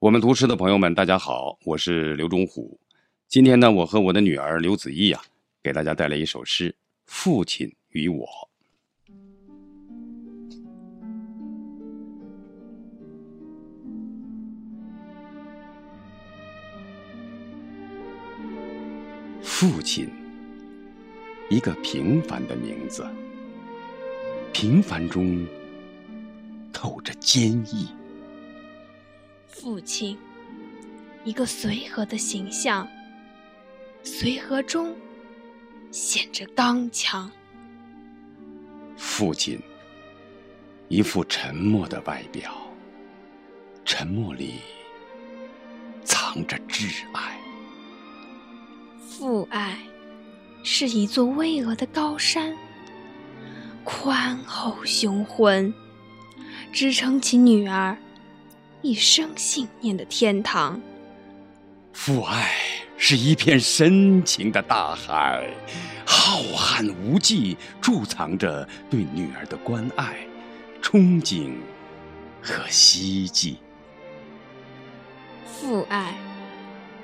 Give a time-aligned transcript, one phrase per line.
[0.00, 2.78] 我们读诗的朋友们，大家好，我是刘忠虎。
[3.26, 5.20] 今天呢，我和我的女儿刘子毅啊，
[5.60, 6.70] 给大家带来一首诗
[7.06, 8.24] 《父亲与我》。
[19.42, 20.08] 父亲，
[21.50, 23.04] 一个平凡的名字，
[24.52, 25.44] 平凡中
[26.72, 27.88] 透着坚毅。
[29.48, 30.16] 父亲，
[31.24, 32.86] 一个随和的形象，
[34.02, 34.94] 随和中
[35.90, 37.30] 显着刚强。
[38.96, 39.58] 父亲，
[40.88, 42.54] 一副沉默的外表，
[43.86, 44.56] 沉默里
[46.04, 47.40] 藏着挚爱。
[49.00, 49.78] 父爱
[50.62, 52.54] 是一座巍峨的高山，
[53.82, 55.72] 宽厚雄浑，
[56.70, 57.96] 支撑起女儿。
[58.82, 60.80] 一生信念的天堂。
[61.92, 62.52] 父爱
[62.96, 65.48] 是一片深情的大海，
[66.06, 70.16] 浩瀚无际，贮藏着对女儿的关爱、
[70.80, 71.54] 憧憬
[72.40, 73.56] 和希冀。
[75.44, 76.14] 父爱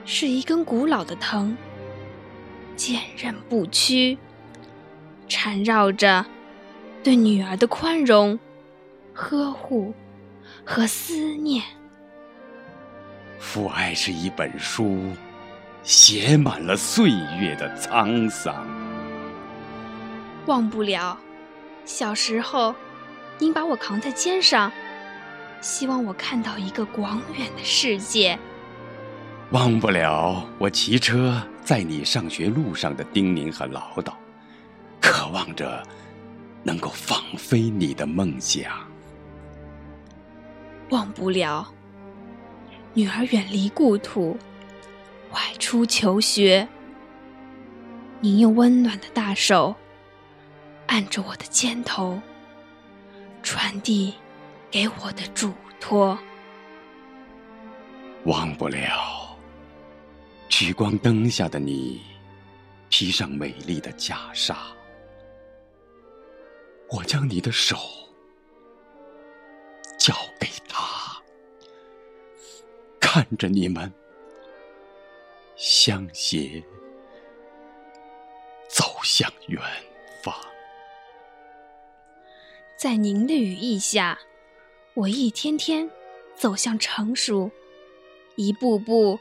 [0.04, 1.56] 是一根古老的藤，
[2.76, 4.16] 坚韧不屈，
[5.26, 6.24] 缠绕着
[7.02, 8.38] 对女儿的宽容、
[9.12, 9.92] 呵护。
[10.64, 11.62] 和思念，
[13.38, 15.12] 父爱是一本书，
[15.82, 18.66] 写满了岁月的沧桑。
[20.46, 21.18] 忘不了
[21.84, 22.74] 小时候，
[23.38, 24.72] 您把我扛在肩上，
[25.60, 28.38] 希望我看到一个广远的世界。
[29.50, 34.14] 忘不了我骑车在你上学路上的叮咛和唠叨，
[35.00, 35.82] 渴望着
[36.62, 38.72] 能够放飞你的梦想。
[40.94, 41.74] 忘不了
[42.92, 44.38] 女儿远离故土，
[45.32, 46.68] 外出求学。
[48.20, 49.74] 您用温暖的大手
[50.86, 52.22] 按着我的肩头，
[53.42, 54.14] 传递
[54.70, 56.16] 给我的嘱托。
[58.26, 59.36] 忘不了
[60.48, 62.02] 聚光灯下的你，
[62.88, 64.54] 披上美丽的袈裟。
[66.88, 67.76] 我将你的手
[69.98, 70.46] 交给。
[73.14, 73.92] 看着你们
[75.54, 76.60] 相携
[78.68, 79.62] 走向远
[80.20, 80.34] 方，
[82.76, 84.18] 在您的羽翼下，
[84.94, 85.88] 我一天天
[86.34, 87.52] 走向成熟，
[88.34, 89.20] 一步步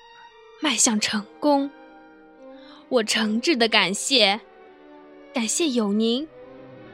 [0.60, 1.70] 迈向成功。
[2.90, 4.42] 我诚挚的感谢，
[5.32, 6.28] 感谢有您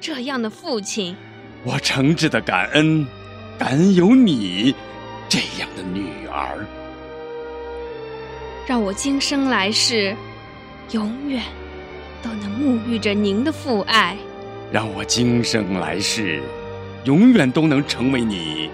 [0.02, 1.16] 这样的父亲。
[1.64, 3.08] 我诚挚的感恩，
[3.58, 4.76] 感恩有你
[5.30, 6.68] 这样的女儿。
[8.70, 10.16] 让我今生来世，
[10.92, 11.42] 永远
[12.22, 14.16] 都能沐浴着您的父爱。
[14.72, 16.40] 让我今生来世，
[17.04, 18.70] 永远都能成为你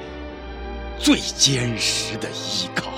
[0.99, 2.91] 最坚实的依靠。